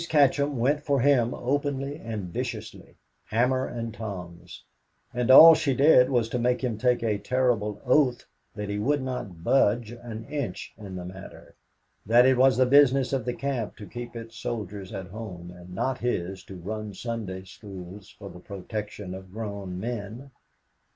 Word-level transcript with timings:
Katcham 0.09 0.57
went 0.57 0.81
for 0.81 0.99
him 1.01 1.31
openly 1.35 1.99
and 1.99 2.33
viciously, 2.33 2.97
hammer 3.27 3.67
and 3.67 3.93
tongs; 3.93 4.63
and 5.13 5.29
all 5.29 5.53
she 5.53 5.75
did 5.75 6.09
was 6.09 6.27
to 6.29 6.39
make 6.39 6.63
him 6.63 6.75
take 6.79 7.03
a 7.03 7.19
terrible 7.19 7.79
oath 7.85 8.25
that 8.55 8.67
he 8.67 8.79
would 8.79 9.03
not 9.03 9.43
budge 9.43 9.91
an 9.91 10.25
inch 10.25 10.73
in 10.75 10.95
the 10.95 11.05
matter; 11.05 11.53
that 12.03 12.25
it 12.25 12.35
was 12.35 12.57
the 12.57 12.65
business 12.65 13.13
of 13.13 13.25
the 13.25 13.33
camp 13.35 13.75
to 13.75 13.85
keep 13.85 14.15
its 14.15 14.35
soldiers 14.35 14.91
at 14.91 15.05
home, 15.05 15.51
and 15.55 15.69
not 15.71 15.99
his 15.99 16.43
to 16.45 16.55
run 16.55 16.95
Sunday 16.95 17.43
schools 17.43 18.09
for 18.17 18.27
the 18.31 18.39
protection 18.39 19.13
of 19.13 19.31
grown 19.31 19.79
men. 19.79 20.31